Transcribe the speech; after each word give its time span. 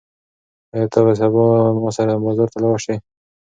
ایا 0.73 0.85
ته 0.91 0.99
به 1.05 1.13
سبا 1.19 1.43
ما 1.81 1.89
سره 1.97 2.21
بازار 2.25 2.47
ته 2.53 2.57
لاړ 2.63 2.77
شې؟ 2.83 2.95